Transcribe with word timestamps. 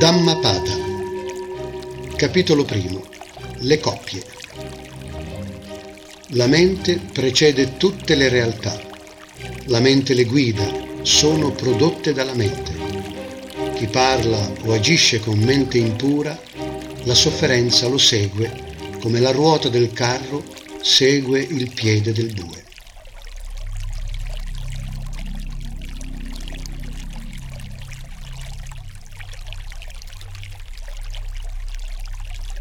Dhammapada 0.00 0.78
Capitolo 2.16 2.64
primo 2.64 3.04
Le 3.58 3.78
coppie 3.80 4.22
La 6.28 6.46
mente 6.46 6.98
precede 7.12 7.76
tutte 7.76 8.14
le 8.14 8.30
realtà. 8.30 8.80
La 9.66 9.78
mente 9.78 10.14
le 10.14 10.24
guida, 10.24 10.64
sono 11.02 11.50
prodotte 11.50 12.14
dalla 12.14 12.32
mente. 12.32 12.72
Chi 13.74 13.88
parla 13.88 14.50
o 14.64 14.72
agisce 14.72 15.20
con 15.20 15.38
mente 15.38 15.76
impura, 15.76 16.40
la 17.02 17.14
sofferenza 17.14 17.86
lo 17.86 17.98
segue 17.98 18.50
come 19.02 19.20
la 19.20 19.32
ruota 19.32 19.68
del 19.68 19.92
carro 19.92 20.42
segue 20.80 21.40
il 21.42 21.70
piede 21.74 22.14
del 22.14 22.32
bue. 22.32 22.59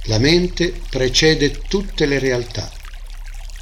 La 0.05 0.17
mente 0.17 0.73
precede 0.89 1.51
tutte 1.67 2.05
le 2.05 2.19
realtà. 2.19 2.71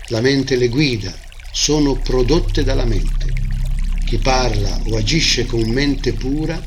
La 0.10 0.22
mente 0.22 0.56
le 0.56 0.70
guida, 0.70 1.14
sono 1.52 1.96
prodotte 1.96 2.64
dalla 2.64 2.86
mente. 2.86 3.34
Chi 4.06 4.18
parla 4.20 4.80
o 4.86 4.96
agisce 4.96 5.46
con 5.46 5.68
mente 5.70 6.14
pura, 6.14 6.64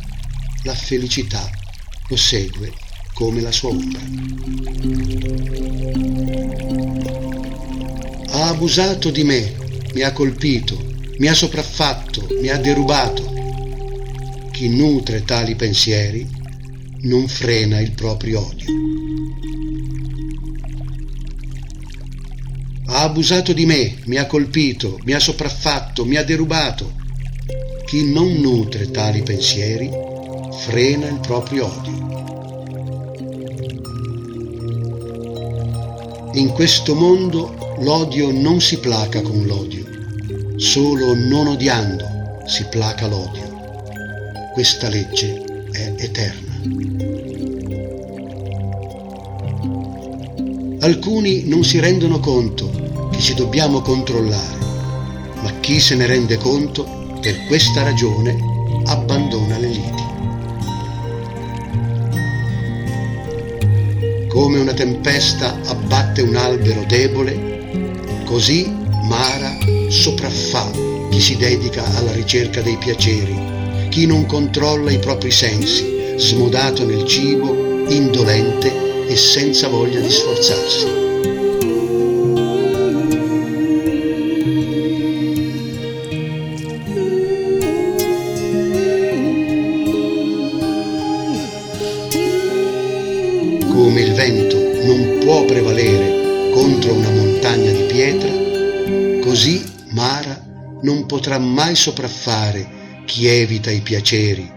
la 0.64 0.74
felicità 0.74 1.50
lo 2.08 2.16
segue 2.16 2.72
come 3.14 3.40
la 3.40 3.52
sua 3.52 3.70
ombra. 3.70 4.00
Ha 8.32 8.48
abusato 8.48 9.10
di 9.10 9.22
me, 9.24 9.54
mi 9.94 10.02
ha 10.02 10.12
colpito, 10.12 10.84
mi 11.18 11.28
ha 11.28 11.34
sopraffatto, 11.34 12.26
mi 12.40 12.48
ha 12.48 12.58
derubato. 12.58 13.32
Chi 14.50 14.68
nutre 14.68 15.24
tali 15.24 15.54
pensieri 15.54 16.39
non 17.02 17.28
frena 17.28 17.80
il 17.80 17.92
proprio 17.92 18.46
odio. 18.46 19.00
ha 23.00 23.04
abusato 23.04 23.52
di 23.52 23.66
me, 23.66 23.96
mi 24.06 24.16
ha 24.16 24.26
colpito, 24.26 24.98
mi 25.04 25.12
ha 25.12 25.20
sopraffatto, 25.20 26.04
mi 26.04 26.16
ha 26.16 26.24
derubato. 26.24 26.98
Chi 27.86 28.12
non 28.12 28.32
nutre 28.34 28.90
tali 28.90 29.22
pensieri 29.22 29.88
frena 30.58 31.06
il 31.06 31.20
proprio 31.20 31.66
odio. 31.66 32.08
In 36.34 36.50
questo 36.50 36.94
mondo 36.94 37.76
l'odio 37.78 38.30
non 38.32 38.60
si 38.60 38.78
placa 38.78 39.22
con 39.22 39.44
l'odio, 39.46 39.86
solo 40.56 41.14
non 41.14 41.46
odiando 41.46 42.42
si 42.46 42.66
placa 42.68 43.06
l'odio. 43.06 43.48
Questa 44.52 44.88
legge 44.88 45.49
è 45.72 45.94
eterna. 45.96 46.48
Alcuni 50.80 51.46
non 51.46 51.62
si 51.64 51.78
rendono 51.78 52.20
conto 52.20 53.08
che 53.10 53.18
ci 53.18 53.34
dobbiamo 53.34 53.80
controllare, 53.82 54.58
ma 55.42 55.52
chi 55.60 55.78
se 55.78 55.94
ne 55.94 56.06
rende 56.06 56.38
conto 56.38 57.18
per 57.20 57.44
questa 57.46 57.82
ragione 57.82 58.36
abbandona 58.86 59.58
le 59.58 59.68
liti. 59.68 60.08
Come 64.28 64.58
una 64.58 64.72
tempesta 64.72 65.60
abbatte 65.66 66.22
un 66.22 66.36
albero 66.36 66.84
debole, 66.86 68.22
così 68.24 68.78
Mara 69.02 69.58
sopraffà 69.88 70.70
chi 71.10 71.20
si 71.20 71.36
dedica 71.36 71.84
alla 71.96 72.12
ricerca 72.12 72.62
dei 72.62 72.76
piaceri, 72.76 73.59
chi 73.90 74.06
non 74.06 74.24
controlla 74.24 74.92
i 74.92 75.00
propri 75.00 75.32
sensi, 75.32 76.14
smodato 76.16 76.86
nel 76.86 77.04
cibo, 77.06 77.84
indolente 77.88 79.06
e 79.08 79.16
senza 79.16 79.68
voglia 79.68 80.00
di 80.00 80.10
sforzarsi. 80.10 80.98
come 93.72 94.02
il 94.02 94.12
vento 94.12 94.56
non 94.84 95.18
può 95.20 95.44
prevalere 95.46 96.52
contro 96.52 96.92
una 96.92 97.10
montagna 97.10 97.72
di 97.72 97.82
pietra, 97.84 98.30
così 99.20 99.64
Mara 99.88 100.40
non 100.82 101.06
potrà 101.06 101.38
mai 101.38 101.74
sopraffare 101.74 102.79
chi 103.10 103.26
evita 103.26 103.72
i 103.72 103.80
piaceri, 103.80 104.48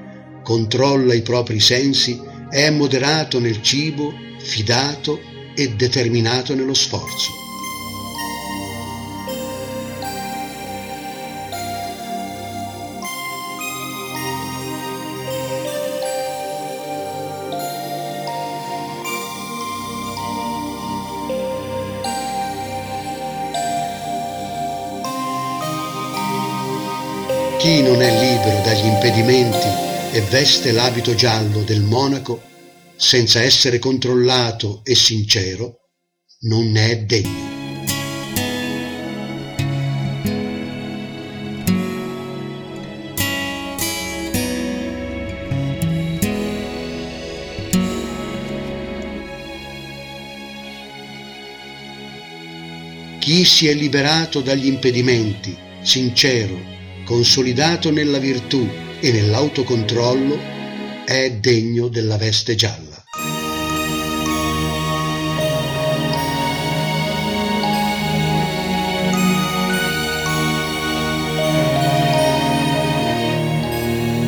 controlla 0.43 1.15
i 1.15 1.23
propri 1.23 1.59
sensi, 1.59 2.21
è 2.51 2.69
moderato 2.69 3.39
nel 3.39 3.63
cibo, 3.63 4.13
fidato 4.37 5.19
e 5.55 5.73
determinato 5.73 6.53
nello 6.53 6.75
sforzo. 6.75 7.42
Chi 27.63 27.81
non 27.81 28.01
è 28.01 28.11
libero 28.19 28.61
dagli 28.61 28.85
impedimenti 28.85 29.69
e 30.11 30.19
veste 30.29 30.73
l'abito 30.73 31.15
giallo 31.15 31.63
del 31.63 31.79
monaco 31.81 32.41
senza 32.97 33.41
essere 33.41 33.79
controllato 33.79 34.81
e 34.83 34.95
sincero, 34.95 35.79
non 36.41 36.69
ne 36.71 36.89
è 36.89 36.97
degno. 37.05 37.51
Chi 53.19 53.45
si 53.45 53.69
è 53.69 53.73
liberato 53.73 54.41
dagli 54.41 54.65
impedimenti, 54.65 55.55
sincero, 55.81 56.82
consolidato 57.13 57.91
nella 57.91 58.17
virtù 58.17 58.67
e 58.99 59.11
nell'autocontrollo, 59.11 60.35
è 61.05 61.31
degno 61.33 61.87
della 61.87 62.17
veste 62.17 62.55
gialla. 62.55 63.03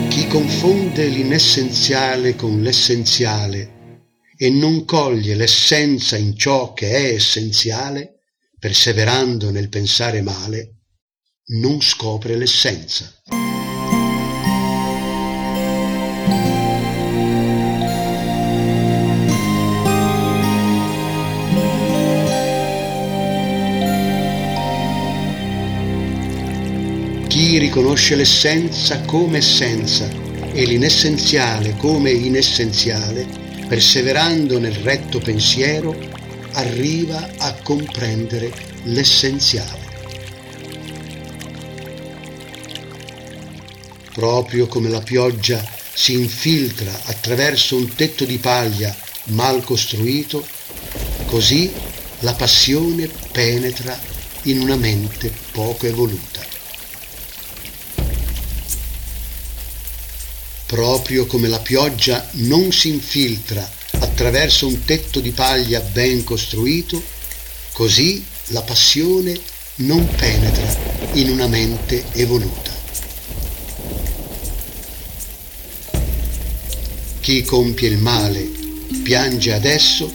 Chi 0.07 0.27
confonde 0.27 1.07
l'inessenziale 1.07 2.35
con 2.35 2.61
l'essenziale 2.61 4.03
e 4.37 4.51
non 4.51 4.85
coglie 4.85 5.33
l'essenza 5.33 6.17
in 6.17 6.37
ciò 6.37 6.73
che 6.73 6.91
è 6.91 7.13
essenziale, 7.15 8.19
perseverando 8.59 9.49
nel 9.49 9.69
pensare 9.69 10.21
male, 10.21 10.74
non 11.47 11.79
scopre 11.79 12.35
l'essenza. 12.35 13.11
Chi 27.27 27.59
riconosce 27.59 28.15
l'essenza 28.15 29.01
come 29.01 29.37
essenza 29.37 30.09
e 30.51 30.65
l'inessenziale 30.65 31.75
come 31.77 32.09
inessenziale, 32.09 33.27
perseverando 33.67 34.57
nel 34.57 34.73
retto 34.73 35.19
pensiero, 35.19 35.95
arriva 36.53 37.29
a 37.37 37.53
comprendere 37.61 38.51
l'essenziale. 38.85 39.84
Proprio 44.15 44.67
come 44.67 44.87
la 44.87 45.01
pioggia 45.01 45.61
si 45.93 46.13
infiltra 46.13 47.01
attraverso 47.03 47.75
un 47.75 47.93
tetto 47.95 48.23
di 48.23 48.37
paglia 48.37 48.95
mal 49.25 49.61
costruito, 49.61 50.47
così 51.25 51.69
la 52.19 52.33
passione 52.33 53.09
penetra 53.33 53.99
in 54.43 54.61
una 54.61 54.77
mente 54.77 55.33
poco 55.51 55.85
evoluta. 55.85 56.41
Proprio 60.65 61.25
come 61.25 61.49
la 61.49 61.59
pioggia 61.59 62.25
non 62.35 62.71
si 62.71 62.87
infiltra 62.87 63.69
attraverso 63.99 64.65
un 64.65 64.85
tetto 64.85 65.19
di 65.19 65.31
paglia 65.31 65.81
ben 65.81 66.23
costruito, 66.23 67.03
così 67.73 68.25
la 68.47 68.61
passione 68.61 69.37
non 69.75 70.07
penetra 70.15 70.73
in 71.15 71.31
una 71.31 71.47
mente 71.47 72.05
evoluta. 72.13 72.74
Chi 77.25 77.41
compie 77.41 77.89
il 77.89 77.97
male 77.97 78.47
piange 79.01 79.51
adesso 79.51 80.13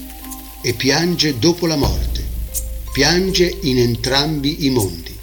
e 0.63 0.75
piange 0.75 1.41
dopo 1.41 1.67
la 1.67 1.75
morte, 1.75 2.25
piange 2.93 3.53
in 3.63 3.81
entrambi 3.81 4.65
i 4.65 4.71
mondi. 4.71 5.19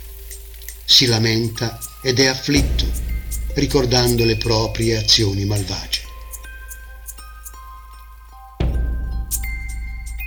Si 0.84 1.06
lamenta 1.06 1.80
ed 2.04 2.19
è 2.19 2.25
afflitto, 2.25 2.86
ricordando 3.54 4.25
le 4.25 4.36
proprie 4.36 4.98
azioni 4.98 5.45
malvagie. 5.45 6.01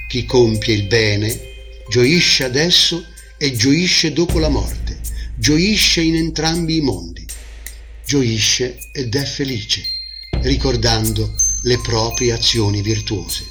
Chi 0.08 0.24
compie 0.24 0.72
il 0.72 0.84
bene 0.84 1.40
gioisce 1.90 2.44
adesso 2.44 3.04
e 3.36 3.52
gioisce 3.52 4.14
dopo 4.14 4.38
la 4.38 4.48
morte, 4.48 4.98
gioisce 5.36 6.00
in 6.00 6.16
entrambi 6.16 6.76
i 6.78 6.80
mondi, 6.80 7.26
gioisce 8.06 8.78
ed 8.92 9.14
è 9.14 9.24
felice, 9.26 9.82
ricordando 10.40 11.48
le 11.62 11.78
proprie 11.78 12.32
azioni 12.32 12.80
virtuose. 12.80 13.44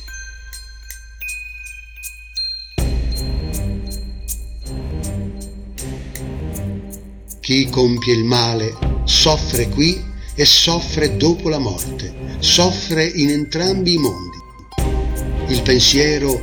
Chi 7.39 7.69
compie 7.69 8.13
il 8.13 8.23
male 8.23 8.75
soffre 9.06 9.69
qui 9.69 10.03
e 10.35 10.45
soffre 10.45 11.17
dopo 11.17 11.50
la 11.50 11.59
morte, 11.59 12.38
soffre 12.39 13.06
in 13.06 13.29
entrambi 13.29 13.94
i 13.94 13.97
mondi. 13.97 14.38
Il 15.47 15.61
pensiero 15.61 16.39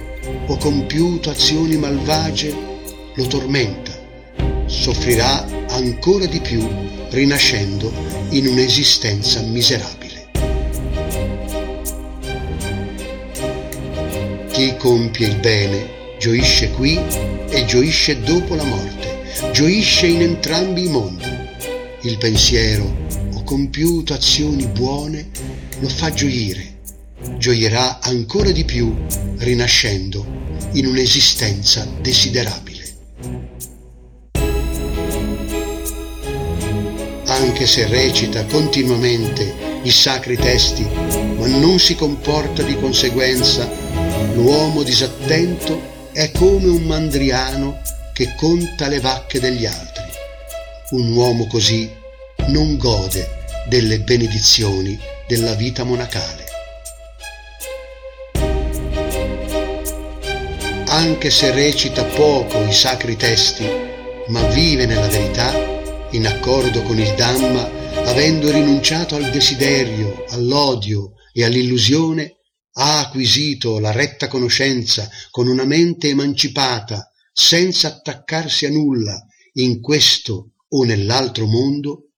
o 0.47 0.57
compiuto 0.59 1.31
azioni 1.31 1.77
malvagie 1.77 2.55
lo 3.15 3.27
tormenta, 3.27 3.93
soffrirà 4.67 5.47
ancora 5.71 6.27
di 6.27 6.41
più 6.41 6.65
rinascendo 7.11 7.93
in 8.31 8.47
un'esistenza 8.47 9.41
miserabile. 9.43 10.06
Compie 14.79 15.27
il 15.27 15.37
bene 15.37 16.17
gioisce 16.19 16.71
qui 16.71 16.97
e 17.49 17.65
gioisce 17.67 18.21
dopo 18.21 18.55
la 18.55 18.65
morte, 18.65 19.51
gioisce 19.53 20.07
in 20.07 20.23
entrambi 20.23 20.85
i 20.85 20.89
mondi. 20.89 21.25
Il 22.03 22.19
pensiero 22.19 22.95
o 23.35 23.43
compiuto 23.43 24.15
azioni 24.15 24.67
buone 24.67 25.29
lo 25.81 25.89
fa 25.89 26.13
gioire, 26.13 26.79
gioierà 27.37 28.01
ancora 28.01 28.51
di 28.51 28.65
più 28.65 28.95
rinascendo 29.39 30.25
in 30.73 30.87
un'esistenza 30.87 31.87
desiderabile. 32.01 32.85
Anche 37.27 37.67
se 37.67 37.87
recita 37.87 38.45
continuamente 38.45 39.81
i 39.83 39.91
sacri 39.91 40.37
testi, 40.37 40.87
ma 41.39 41.47
non 41.47 41.79
si 41.79 41.95
comporta 41.95 42.63
di 42.63 42.77
conseguenza 42.77 43.86
L'uomo 44.35 44.83
disattento 44.83 46.11
è 46.13 46.31
come 46.31 46.69
un 46.69 46.83
mandriano 46.83 47.81
che 48.13 48.35
conta 48.37 48.89
le 48.89 49.01
vacche 49.01 49.41
degli 49.41 49.67
altri. 49.67 50.05
Un 50.91 51.13
uomo 51.13 51.47
così 51.47 51.91
non 52.47 52.77
gode 52.77 53.45
delle 53.69 54.01
benedizioni 54.01 54.99
della 55.27 55.55
vita 55.55 55.85
monacale. 55.85 56.45
Anche 60.87 61.31
se 61.31 61.51
recita 61.51 62.05
poco 62.05 62.63
i 62.63 62.73
sacri 62.73 63.17
testi, 63.17 63.69
ma 64.29 64.43
vive 64.47 64.87
nella 64.87 65.09
verità, 65.09 65.53
in 66.13 66.27
accordo 66.27 66.83
con 66.83 66.99
il 66.99 67.13
Dhamma, 67.15 67.69
avendo 68.05 68.51
rinunciato 68.51 69.17
al 69.17 69.29
desiderio, 69.31 70.25
all'odio 70.31 71.13
e 71.33 71.45
all'illusione, 71.45 72.36
ha 72.79 73.01
acquisito 73.01 73.79
la 73.79 73.91
retta 73.91 74.29
conoscenza 74.29 75.09
con 75.31 75.49
una 75.49 75.65
mente 75.65 76.09
emancipata, 76.09 77.11
senza 77.33 77.89
attaccarsi 77.89 78.67
a 78.67 78.71
nulla, 78.71 79.25
in 79.55 79.81
questo 79.81 80.53
o 80.69 80.85
nell'altro 80.85 81.47
mondo, 81.47 82.11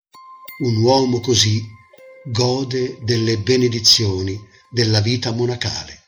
un 0.65 0.77
uomo 0.77 1.21
così 1.21 1.61
gode 2.33 2.99
delle 3.05 3.39
benedizioni 3.39 4.37
della 4.71 5.01
vita 5.01 5.31
monacale. 5.31 6.08